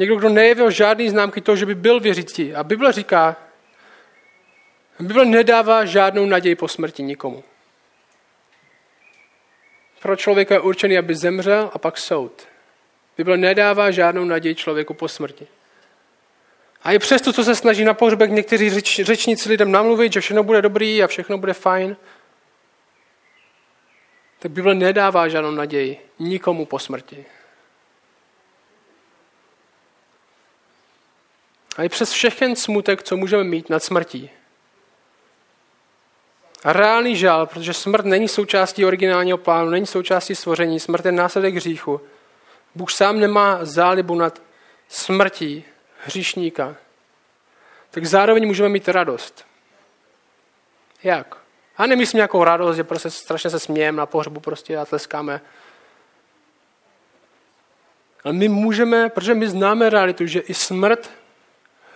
[0.00, 2.54] Někdo, kdo nejevil žádný známky toho, že by byl věřící.
[2.54, 3.36] A Bible říká,
[5.00, 7.44] Bible nedává žádnou naději po smrti nikomu.
[10.02, 12.48] Pro člověka je určený, aby zemřel a pak soud.
[13.16, 15.46] Bible nedává žádnou naději člověku po smrti.
[16.82, 20.42] A i přesto, co se snaží na pohřbek někteří řeč, řečníci lidem namluvit, že všechno
[20.42, 21.96] bude dobrý a všechno bude fajn,
[24.38, 27.26] tak Bible nedává žádnou naději nikomu po smrti.
[31.76, 34.30] A i přes všechen smutek, co můžeme mít nad smrtí.
[36.64, 41.54] A reálný žál, protože smrt není součástí originálního plánu, není součástí stvoření, smrt je následek
[41.54, 42.00] hříchu.
[42.74, 44.42] Bůh sám nemá zálibu nad
[44.88, 45.64] smrtí
[46.04, 46.76] hříšníka.
[47.90, 49.46] Tak zároveň můžeme mít radost.
[51.02, 51.36] Jak?
[51.76, 55.40] A nemyslím nějakou radost, že prostě strašně se smějeme na pohřbu prostě a tleskáme.
[58.24, 61.10] Ale my můžeme, protože my známe realitu, že i smrt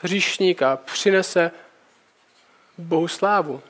[0.02, 1.50] hříšníka přinese
[2.78, 3.62] Bohu slávu.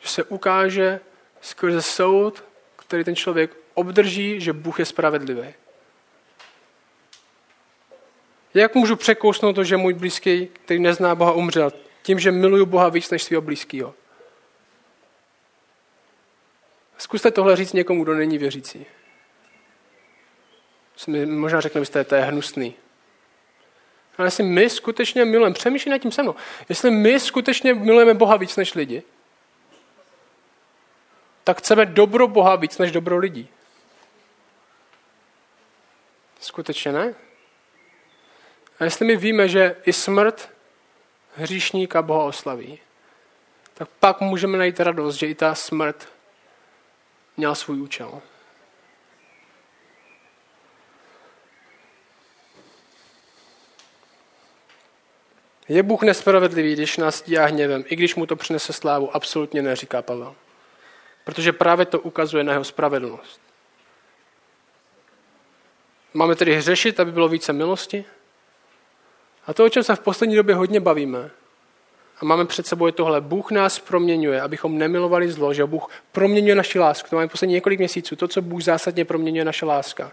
[0.00, 1.00] Že se ukáže
[1.40, 2.44] skrze soud,
[2.76, 5.54] který ten člověk obdrží, že Bůh je spravedlivý.
[8.54, 11.72] Jak můžu překousnout to, že můj blízký, který nezná Boha, umřel?
[12.02, 13.94] Tím, že miluju Boha víc než svého blízkého.
[16.98, 18.86] Zkuste tohle říct někomu, kdo není věřící.
[21.26, 22.74] Možná řekne byste, to je hnusný.
[24.18, 26.34] Ale jestli my skutečně milujeme, přemýšlej nad tím se mnou,
[26.68, 29.02] jestli my skutečně milujeme Boha víc než lidi,
[31.44, 33.48] tak chceme dobro Boha víc než dobro lidí.
[36.40, 37.14] Skutečně ne?
[38.78, 40.50] A jestli my víme, že i smrt
[41.34, 42.78] hříšníka Boha oslaví,
[43.74, 46.08] tak pak můžeme najít radost, že i ta smrt
[47.36, 48.22] měla svůj účel.
[55.68, 59.16] Je Bůh nespravedlivý, když nás stíhá hněvem, i když mu to přinese slávu?
[59.16, 60.34] Absolutně neříká Pavel.
[61.24, 63.40] Protože právě to ukazuje na jeho spravedlnost.
[66.14, 68.04] Máme tedy hřešit, aby bylo více milosti?
[69.46, 71.30] A to, o čem se v poslední době hodně bavíme,
[72.20, 73.20] a máme před sebou je tohle.
[73.20, 77.08] Bůh nás proměňuje, abychom nemilovali zlo, že Bůh proměňuje naši lásku.
[77.10, 78.16] To máme poslední několik měsíců.
[78.16, 80.12] To, co Bůh zásadně proměňuje naše láska.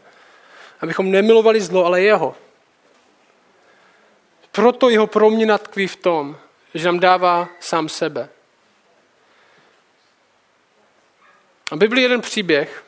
[0.81, 2.35] Abychom nemilovali zlo, ale jeho.
[4.55, 6.37] Proto jeho proměna tkví v tom,
[6.73, 8.29] že nám dává sám sebe.
[11.71, 12.83] A Bibli jeden příběh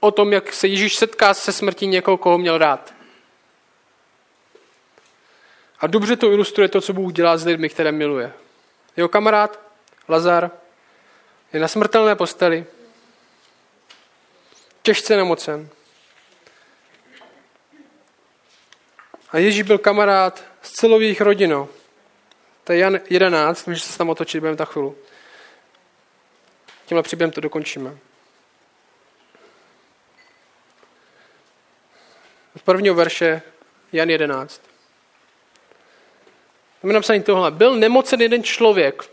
[0.00, 2.94] o tom, jak se Ježíš setká se smrtí někoho, koho měl rád.
[5.80, 8.32] A dobře to ilustruje to, co Bůh dělá s lidmi, které miluje.
[8.96, 9.60] Jeho kamarád,
[10.08, 10.50] Lazar,
[11.52, 12.66] je na smrtelné posteli,
[14.82, 15.68] těžce nemocen.
[19.34, 21.68] A Ježíš byl kamarád s celou jejich rodinou.
[22.64, 24.92] To je Jan 11, můžete se tam otočit, budeme ta chvíli.
[26.86, 27.98] Tímhle příběhem to dokončíme.
[32.56, 33.42] Od prvního verše
[33.92, 34.62] Jan 11.
[36.80, 37.50] Tam je napsaný tohle.
[37.50, 39.10] Byl nemocen jeden člověk.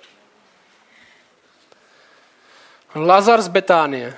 [2.96, 4.18] Lazar z Betánie.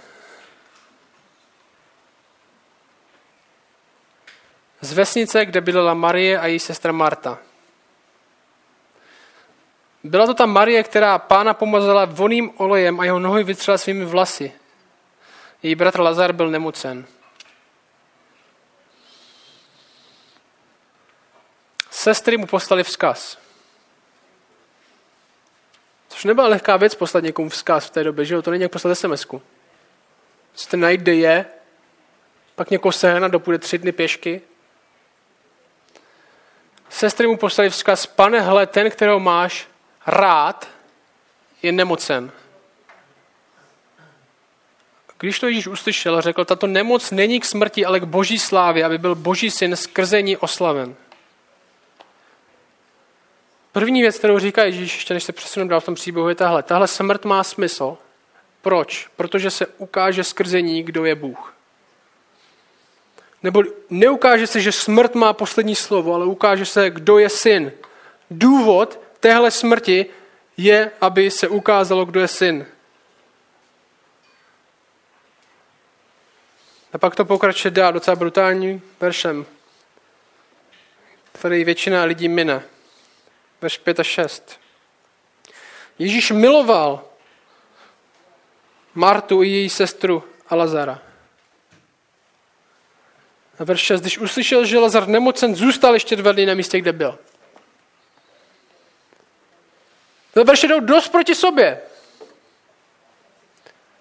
[4.83, 7.39] Z vesnice, kde bydlela Marie a její sestra Marta.
[10.03, 14.53] Byla to ta Marie, která pána pomazala voným olejem a jeho nohy vytřela svými vlasy.
[15.63, 17.05] Její bratr Lazar byl nemocen.
[21.91, 23.37] Sestry mu poslali vzkaz.
[26.13, 28.41] Už nebyla lehká věc poslat někomu vzkaz v té době, že jo?
[28.41, 29.25] To není jak poslat sms.
[30.53, 31.45] Co ten najde je,
[32.55, 34.41] pak někoho sehnat, dopůjde tři dny pěšky.
[36.93, 39.67] Sestry mu poslali vzkaz, pane, hle, ten, kterého máš
[40.05, 40.67] rád,
[41.63, 42.31] je nemocen.
[45.19, 48.97] Když to Ježíš uslyšel, řekl, tato nemoc není k smrti, ale k boží slávě, aby
[48.97, 50.95] byl boží syn skrze ní oslaven.
[53.71, 56.63] První věc, kterou říká Ježíš, ještě než se přesuneme dál v tom příběhu, je tahle.
[56.63, 57.97] Tahle smrt má smysl.
[58.61, 59.07] Proč?
[59.15, 61.53] Protože se ukáže skrze ní, kdo je Bůh.
[63.43, 67.71] Nebo neukáže se, že smrt má poslední slovo, ale ukáže se, kdo je syn.
[68.31, 70.05] Důvod téhle smrti
[70.57, 72.65] je, aby se ukázalo, kdo je syn.
[76.93, 79.45] A pak to pokračuje dál docela brutální veršem,
[81.31, 82.63] který většina lidí mine.
[83.61, 84.59] Verš 5 a 6.
[85.99, 87.05] Ježíš miloval
[88.95, 91.12] Martu i její sestru a Lazara.
[93.65, 94.01] Verš 6.
[94.01, 97.19] Když uslyšel, že Lazar nemocen, zůstal ještě dva dny na místě, kde byl.
[100.33, 101.81] To verše jdou dost proti sobě.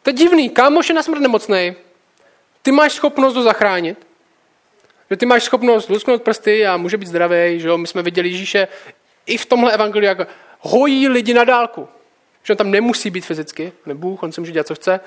[0.02, 0.50] To je divný.
[0.50, 1.76] Kámoš je na smrt nemocný.
[2.62, 4.06] Ty máš schopnost ho zachránit.
[5.10, 7.60] Že ty máš schopnost lusknout prsty a může být zdravý.
[7.60, 7.78] Že jo?
[7.78, 8.68] My jsme viděli Ježíše
[9.26, 10.28] i v tomhle evangeliu, jak
[10.60, 11.88] hojí lidi na dálku.
[12.42, 15.00] Že on tam nemusí být fyzicky, ne Bůh, on si může dělat, co chce.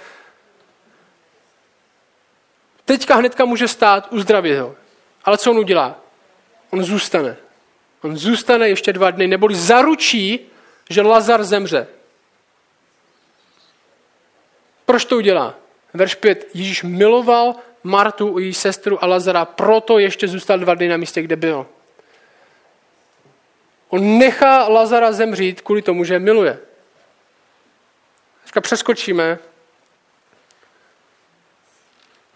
[2.85, 4.75] Teďka hnedka může stát, uzdravit ho.
[5.25, 5.99] Ale co on udělá?
[6.69, 7.37] On zůstane.
[8.01, 10.39] On zůstane ještě dva dny, neboli zaručí,
[10.89, 11.87] že Lazar zemře.
[14.85, 15.55] Proč to udělá?
[15.93, 16.47] Verš 5.
[16.53, 21.35] Ježíš miloval Martu, její sestru a Lazara, proto ještě zůstal dva dny na místě, kde
[21.35, 21.67] byl.
[23.89, 26.59] On nechá Lazara zemřít kvůli tomu, že miluje.
[28.43, 29.39] Teďka přeskočíme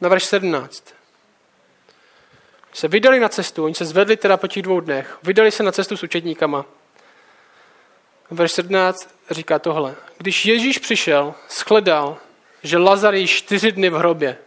[0.02, 0.94] na verš 17.
[2.74, 5.72] Se vydali na cestu, oni se zvedli teda po těch dvou dnech, vydali se na
[5.72, 6.66] cestu s učedníkama.
[8.32, 9.96] Verš 17 říká tohle.
[10.18, 12.18] Když Ježíš přišel, shledal,
[12.64, 14.38] že Lazar je čtyři dny v hrobě.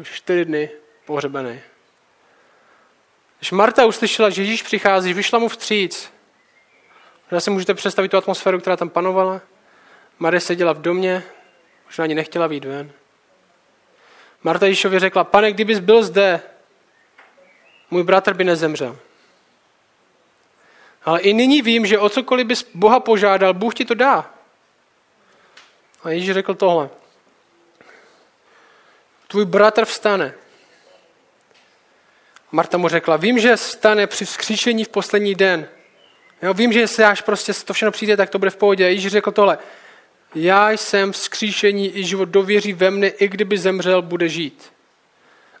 [0.00, 0.70] Už čtyři dny
[1.04, 1.60] pohřebený.
[3.38, 6.12] Když Marta uslyšela, že Ježíš přichází, vyšla mu vstříc.
[7.24, 9.40] Možná si můžete představit tu atmosféru, která tam panovala.
[10.18, 11.22] Marie seděla v domě,
[11.86, 12.92] možná ani nechtěla výjít ven.
[14.42, 16.40] Marta Ježíšovi řekla, pane, kdybys byl zde,
[17.90, 18.98] můj bratr by nezemřel.
[21.04, 24.30] Ale i nyní vím, že o cokoliv bys Boha požádal, Bůh ti to dá.
[26.02, 26.90] A Ježíš řekl tohle.
[29.28, 30.34] Tvůj bratr vstane.
[32.52, 35.68] Marta mu řekla, vím, že vstane při vzkříšení v poslední den.
[36.42, 38.84] Jo, vím, že se až prostě to všechno přijde, tak to bude v pohodě.
[38.84, 39.58] A Ježíš řekl tohle.
[40.34, 44.72] Já jsem vzkříšení i život dověří ve mne, i kdyby zemřel, bude žít.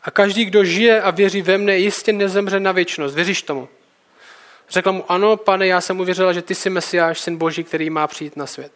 [0.02, 3.14] A každý, kdo žije a věří ve mne, jistě nezemře na věčnost.
[3.14, 3.68] Věříš tomu?
[4.68, 8.06] Řekla mu, ano, pane, já jsem uvěřila, že ty jsi Mesiáš, syn Boží, který má
[8.06, 8.72] přijít na svět.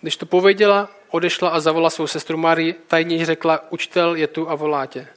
[0.00, 4.54] Když to pověděla, odešla a zavolala svou sestru Marii, tajně řekla, učitel je tu a
[4.54, 5.08] volá tě.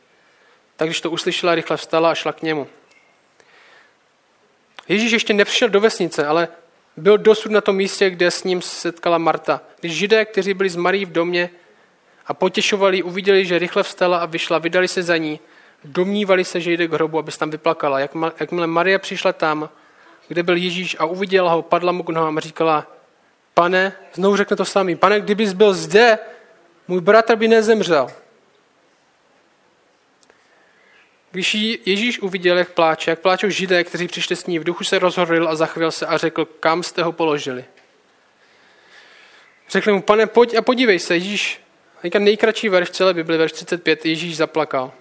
[0.75, 2.67] Tak když to uslyšela, rychle vstala a šla k němu.
[4.87, 6.47] Ježíš ještě nepřišel do vesnice, ale
[6.97, 9.61] byl dosud na tom místě, kde s ním setkala Marta.
[9.79, 11.49] Když židé, kteří byli z Marí v domě
[12.27, 15.39] a potěšovali, uviděli, že rychle vstala a vyšla, vydali se za ní,
[15.85, 17.99] domnívali se, že jde k hrobu, aby se tam vyplakala.
[18.39, 19.69] Jakmile Maria přišla tam,
[20.27, 22.87] kde byl Ježíš a uviděla ho, padla mu k nohám a říkala,
[23.53, 26.19] pane, znovu řekne to samý, pane, kdybys byl zde,
[26.87, 28.07] můj bratr by nezemřel.
[31.31, 31.53] Když
[31.85, 35.49] Ježíš uviděl, jak pláče, jak pláčou židé, kteří přišli s ní, v duchu se rozhodl
[35.49, 37.65] a zachvěl se a řekl, kam jste ho položili.
[39.69, 41.61] Řekl mu, pane, pojď a podívej se, Ježíš,
[42.19, 44.91] nejkratší verš v celé Bibli, verš 35, Ježíš zaplakal.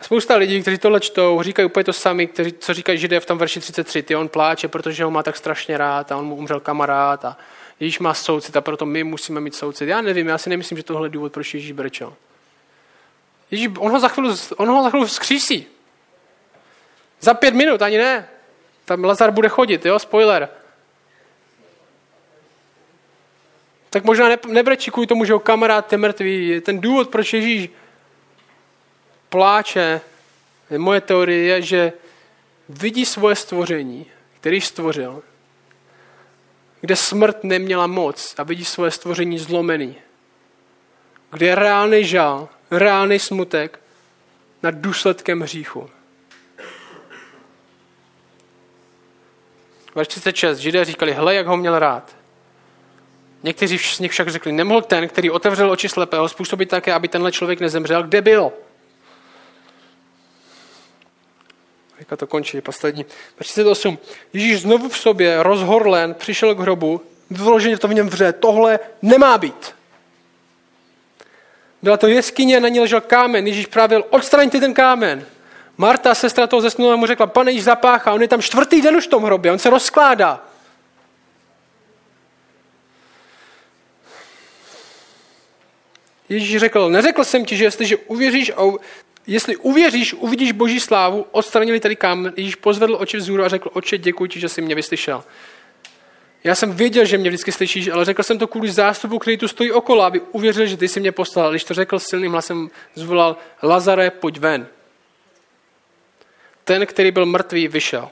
[0.00, 3.38] Spousta lidí, kteří tohle čtou, říkají úplně to sami, kteří, co říkají židé v tom
[3.38, 4.02] verši 33.
[4.02, 7.36] Ty on pláče, protože ho má tak strašně rád a on mu umřel kamarád a
[7.80, 9.88] Ježíš má soucit a proto my musíme mít soucit.
[9.88, 12.14] Já nevím, já si nemyslím, že tohle je důvod, proč Ježíš brečel.
[13.50, 15.66] Ježíš, on ho za chvíli, on ho za chvíli vzkřísí.
[17.20, 18.28] Za pět minut, ani ne.
[18.84, 20.48] Tam Lazar bude chodit, jo, spoiler.
[23.90, 26.60] Tak možná ne, nebrečí kvůli tomu, že ho kamarád je mrtvý.
[26.60, 27.70] Ten důvod, proč Ježíš
[29.28, 30.00] pláče,
[30.76, 31.92] moje teorie je, že
[32.68, 34.06] vidí svoje stvoření,
[34.40, 35.22] který stvořil,
[36.80, 39.96] kde smrt neměla moc a vidí svoje stvoření zlomený,
[41.32, 43.80] kde je reálný žal, reálný smutek
[44.62, 45.90] nad důsledkem hříchu.
[49.94, 50.58] Verš 36.
[50.58, 52.16] Židé říkali, hle, jak ho měl rád.
[53.42, 57.32] Někteří z nich však řekli, nemohl ten, který otevřel oči slepého, způsobit také, aby tenhle
[57.32, 58.02] člověk nezemřel.
[58.02, 58.52] Kde byl?
[61.98, 63.06] Teďka to končí, poslední.
[63.38, 63.98] 38.
[64.32, 67.00] Ježíš znovu v sobě, rozhorlen, přišel k hrobu,
[67.30, 68.32] vyloženě to v něm vře.
[68.32, 69.77] Tohle nemá být.
[71.82, 73.46] Byla to jeskyně, na ní ležel kámen.
[73.46, 75.26] Ježíš právě odstraňte ten kámen.
[75.76, 79.06] Marta, sestra toho zesnulého, mu řekla, pane Ježíš zapáchá, on je tam čtvrtý den už
[79.06, 80.44] v tom hrobě, on se rozkládá.
[86.28, 88.62] Ježíš řekl, neřekl jsem ti, že jestliže uvěříš, a
[89.26, 92.32] jestli uvěříš, uvidíš boží slávu, odstranili tady kámen.
[92.36, 95.24] Ježíš pozvedl oči vzhůru a řekl, oče, děkuji ti, že jsi mě vyslyšel.
[96.48, 99.48] Já jsem věděl, že mě vždycky slyšíš, ale řekl jsem to kvůli zástupu, který tu
[99.48, 101.50] stojí okolo, aby uvěřil, že ty jsi mě poslal.
[101.50, 104.66] Když to řekl silným hlasem, zvolal, Lazare, pojď ven.
[106.64, 108.08] Ten, který byl mrtvý, vyšel.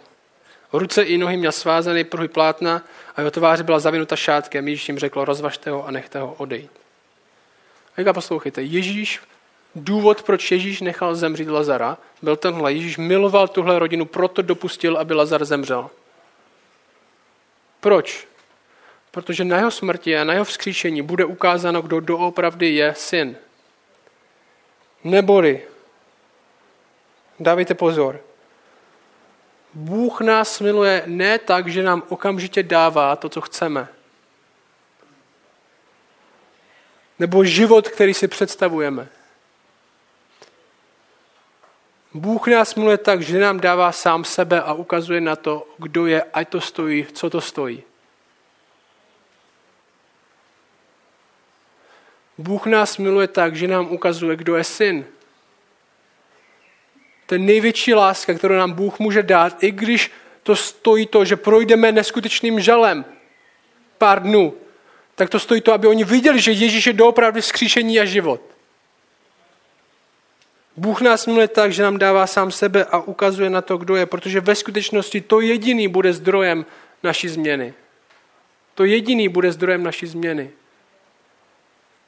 [0.73, 2.83] Ruce i nohy měl svázané pruhy plátna
[3.17, 4.69] a jeho tváře byla zavinuta šátkem.
[4.69, 6.71] Ježíš jim řekl, rozvažte ho a nechte ho odejít.
[8.11, 9.21] A poslouchejte, Ježíš,
[9.75, 12.73] důvod, proč Ježíš nechal zemřít Lazara, byl tenhle.
[12.73, 15.91] Ježíš miloval tuhle rodinu, proto dopustil, aby Lazar zemřel.
[17.87, 18.29] Proč?
[19.11, 23.37] Protože na jeho smrti a na jeho vzkříšení bude ukázáno, kdo doopravdy je syn.
[25.05, 25.63] Neboli,
[27.41, 28.21] dávejte pozor,
[29.75, 33.89] Bůh nás miluje ne tak, že nám okamžitě dává to, co chceme.
[37.19, 39.09] Nebo život, který si představujeme.
[42.17, 46.23] Bůh nás miluje tak, že nám dává sám sebe a ukazuje na to, kdo je,
[46.23, 47.83] ať to stojí, co to stojí.
[52.39, 55.05] Bůh nás miluje tak, že nám ukazuje, kdo je syn.
[57.31, 60.13] Je největší láska, kterou nám Bůh může dát, i když
[60.43, 63.05] to stojí to, že projdeme neskutečným žalem
[63.99, 64.55] pár dnů,
[65.15, 68.56] tak to stojí to, aby oni viděli, že Ježíš je doopravdy skříšení a život.
[70.77, 74.07] Bůh nás miluje tak, že nám dává sám sebe a ukazuje na to, kdo je,
[74.07, 76.67] protože ve skutečnosti to jediný bude zdrojem
[77.03, 77.75] naší změny.
[78.75, 80.51] To jediný bude zdrojem naší změny.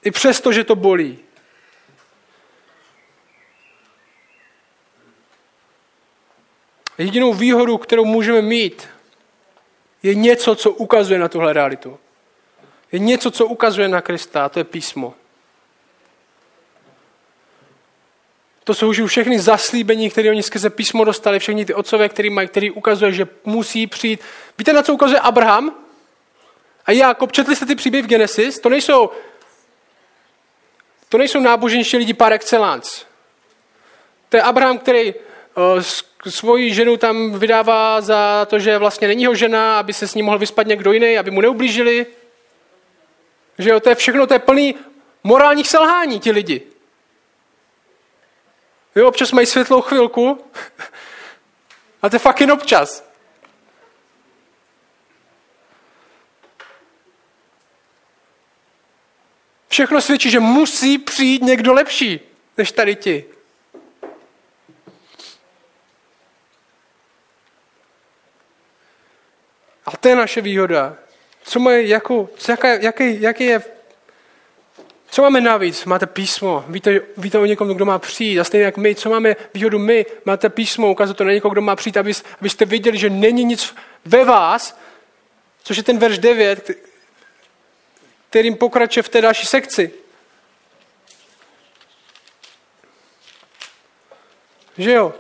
[0.04, 1.18] I přesto, že to bolí.
[6.98, 8.88] Jedinou výhodu, kterou můžeme mít,
[10.02, 11.98] je něco, co ukazuje na tuhle realitu.
[12.92, 15.14] Je něco, co ukazuje na Krista, a to je písmo.
[18.68, 22.48] To jsou už všechny zaslíbení, které oni skrze písmo dostali, všechny ty otcové, který mají,
[22.48, 24.20] který ukazuje, že musí přijít.
[24.58, 25.74] Víte, na co ukazuje Abraham?
[26.86, 28.58] A Jakob, četli jste ty příběhy v Genesis?
[28.60, 29.10] To nejsou,
[31.08, 33.04] to nejsou náboženští lidi par excellence.
[34.28, 35.82] To je Abraham, který uh,
[36.28, 40.24] svoji ženu tam vydává za to, že vlastně není jeho žena, aby se s ním
[40.24, 42.06] mohl vyspat někdo jiný, aby mu neublížili.
[43.58, 44.74] Že jo, to je všechno, to je plný
[45.24, 46.62] morálních selhání ti lidi.
[48.98, 50.44] Jo, občas mají světlou chvilku,
[52.02, 53.04] a to je fakt jen občas.
[59.68, 62.20] Všechno svědčí, že musí přijít někdo lepší
[62.56, 63.24] než tady ti.
[69.86, 70.96] A to je naše výhoda.
[71.42, 73.77] Co mají, jako, jaká, jaký, jaký je
[75.10, 75.84] co máme navíc?
[75.84, 76.64] Máte písmo.
[76.68, 78.40] Víte, víte o někom, kdo má přijít.
[78.40, 80.06] A stejně jak my, co máme výhodu my?
[80.24, 84.24] Máte písmo, ukazuje to na někoho, kdo má přijít, abyste viděli, že není nic ve
[84.24, 84.78] vás,
[85.62, 86.70] což je ten verš 9,
[88.30, 89.92] kterým pokračuje v té další sekci.
[94.78, 95.14] Že jo?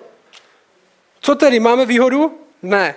[1.20, 1.60] Co tedy?
[1.60, 2.40] Máme výhodu?
[2.62, 2.94] Ne.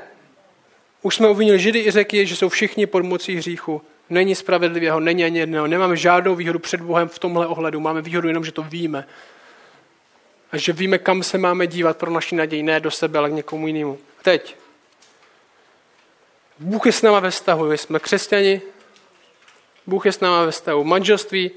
[1.02, 3.82] Už jsme uvinili Židy i řeky, že jsou všichni pod mocí hříchu
[4.12, 5.68] není spravedlivého, není ani jedného.
[5.68, 7.80] Nemáme žádnou výhodu před Bohem v tomhle ohledu.
[7.80, 9.08] Máme výhodu jenom, že to víme.
[10.52, 13.34] A že víme, kam se máme dívat pro naši naději, ne do sebe, ale k
[13.34, 13.98] někomu jinému.
[14.22, 14.56] Teď.
[16.60, 17.72] Bůh je s náma ve vztahu.
[17.72, 18.62] Jsme křesťani.
[19.88, 20.84] Bůh je s náma ve vztahu.
[20.84, 21.52] Manželství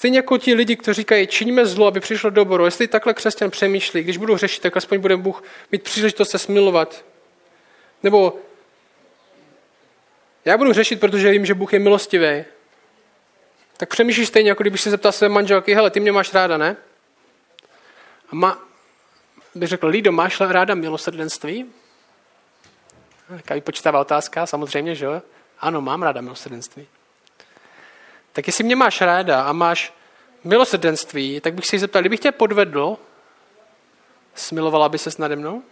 [0.00, 4.02] stejně jako ti lidi, kteří říkají, činíme zlo, aby přišlo dobro, jestli takhle křesťan přemýšlí,
[4.02, 7.04] když budu řešit, tak aspoň bude Bůh mít příležitost se smilovat.
[8.02, 8.38] Nebo
[10.44, 12.44] já budu řešit, protože vím, že Bůh je milostivý.
[13.76, 16.76] Tak přemýšlíš stejně, jako kdybych se zeptal své manželky, hele, ty mě máš ráda, ne?
[18.30, 18.58] A má,
[19.54, 21.66] bych řekl, Lido, máš ráda milosrdenství?
[23.36, 25.22] Jaká vypočítavá otázka, samozřejmě, že jo?
[25.58, 26.86] Ano, mám ráda milosrdenství.
[28.32, 29.92] Tak jestli mě máš ráda a máš
[30.44, 32.96] milosrdenství, tak bych se jí zeptal, kdybych tě podvedl,
[34.34, 35.62] smilovala by se nade mnou?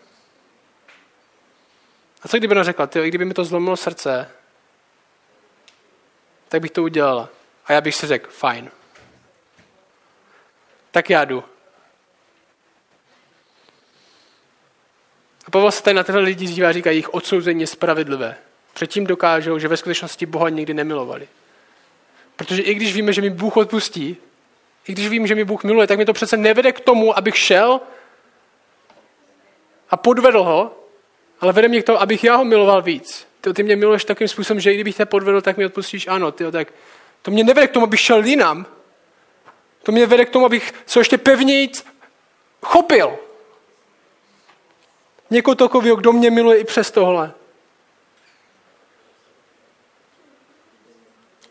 [2.22, 4.30] A co kdyby ona řekla, ty, kdyby mi to zlomilo srdce,
[6.48, 7.28] tak bych to udělala.
[7.66, 8.70] A já bych si řekl, fajn.
[10.90, 11.44] Tak já jdu.
[15.46, 18.36] A Pavel se tady na tyhle lidi dívá a říká, jejich odsouzení je spravedlivé.
[18.74, 21.28] Předtím dokážou, že ve skutečnosti Boha nikdy nemilovali.
[22.38, 24.16] Protože i když víme, že mi Bůh odpustí,
[24.88, 27.36] i když vím, že mi Bůh miluje, tak mi to přece nevede k tomu, abych
[27.36, 27.80] šel
[29.90, 30.72] a podvedl ho,
[31.40, 33.26] ale vede mě k tomu, abych já ho miloval víc.
[33.40, 36.32] Ty, ty mě miluješ takým způsobem, že i kdybych tě podvedl, tak mi odpustíš ano.
[36.32, 36.72] Ty, tak
[37.22, 38.66] to mě nevede k tomu, abych šel jinam.
[39.82, 41.70] To mě vede k tomu, abych se ještě pevněji
[42.62, 43.18] chopil.
[45.30, 47.32] Někoho takového, kdo mě miluje i přes tohle.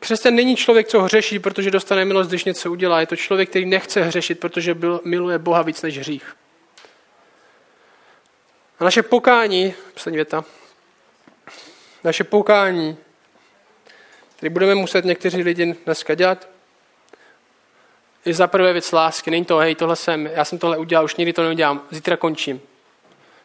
[0.07, 2.99] Křesťan není člověk, co hřeší, protože dostane milost, když něco udělá.
[2.99, 6.35] Je to člověk, který nechce hřešit, protože byl, miluje Boha víc než hřích.
[8.79, 10.43] A naše pokání, poslední věta,
[12.03, 12.97] naše pokání,
[14.35, 16.49] který budeme muset někteří lidi dneska dělat,
[18.25, 19.31] je za prvé věc lásky.
[19.31, 22.61] Není to, hej, tohle jsem, já jsem tohle udělal, už nikdy to neudělám, zítra končím.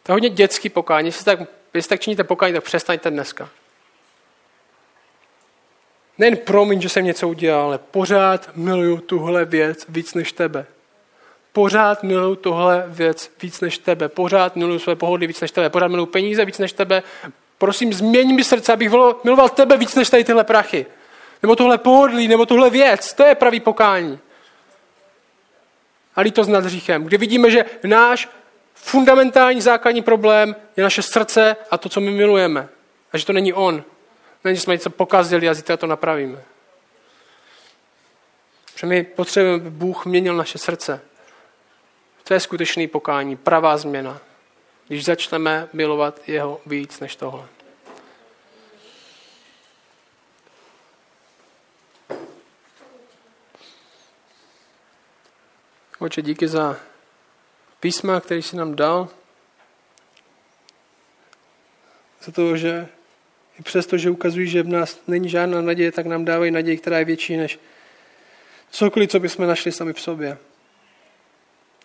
[0.02, 1.08] To je hodně dětský pokání.
[1.08, 1.38] Jestli tak,
[1.74, 3.48] jestli tak činíte pokání, tak přestaňte dneska.
[6.22, 10.66] Nejen promiň, že jsem něco udělal, ale pořád miluju tuhle věc víc než tebe.
[11.52, 14.08] Pořád miluju tuhle věc víc než tebe.
[14.08, 15.70] Pořád miluju své pohodlí víc než tebe.
[15.70, 17.02] Pořád miluju peníze víc než tebe.
[17.58, 18.90] Prosím, změň mi srdce, abych
[19.24, 20.86] miloval tebe víc než tady tyhle prachy.
[21.42, 23.12] Nebo tohle pohodlí, nebo tuhle věc.
[23.12, 24.18] To je pravý pokání.
[26.16, 27.04] A lítost nad hříchem.
[27.04, 28.28] Kdy vidíme, že náš
[28.74, 32.68] fundamentální základní problém je naše srdce a to, co my milujeme.
[33.12, 33.84] A že to není on.
[34.44, 36.44] Není, že jsme něco pokazili a zítra to napravíme.
[38.72, 41.00] Protože my potřebujeme, aby Bůh měnil naše srdce.
[42.24, 44.20] To je skutečný pokání, pravá změna.
[44.88, 47.48] Když začneme milovat jeho víc než tohle.
[55.98, 56.76] Oče, díky za
[57.80, 59.08] písma, který jsi nám dal.
[62.22, 62.88] Za to, že
[63.62, 66.98] i přesto, že ukazují, že v nás není žádná naděje, tak nám dávají naději, která
[66.98, 67.58] je větší než
[68.70, 70.38] cokoliv, co bychom našli sami v sobě.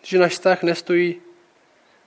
[0.02, 1.22] Že náš vztah nestojí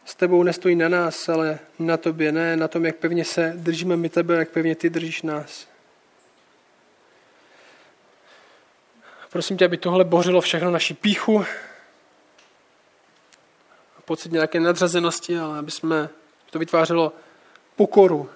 [0.06, 3.98] s tebou nestojí na nás, ale na tobě, ne na tom, jak pevně se držíme
[3.98, 5.68] my tebe, jak pevně ty držíš nás.
[9.32, 11.46] Prosím tě, aby tohle bořilo všechno naší píchu,
[14.06, 16.10] pocit nějaké nadřazenosti, ale aby jsme
[16.50, 17.14] to vytvářelo
[17.76, 18.30] pokoru.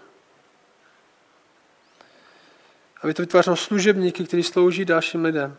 [3.05, 5.57] Aby to vytvářelo služebníky, kteří slouží dalším lidem.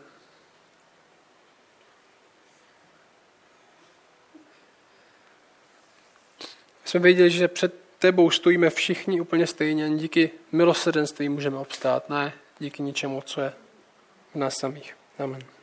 [6.85, 12.83] jsme věděli, že před tebou stojíme všichni úplně stejně díky milosrdenství můžeme obstát, ne díky
[12.83, 13.53] ničemu, co je
[14.33, 14.97] v nás samých.
[15.19, 15.56] Amen.